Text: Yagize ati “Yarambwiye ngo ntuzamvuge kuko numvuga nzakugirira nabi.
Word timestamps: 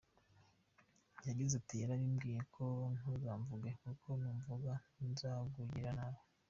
Yagize 1.27 1.53
ati 1.57 1.75
“Yarambwiye 1.81 2.39
ngo 2.47 2.65
ntuzamvuge 2.97 3.69
kuko 3.81 4.07
numvuga 4.19 4.71
nzakugirira 5.09 5.91
nabi. 5.97 6.21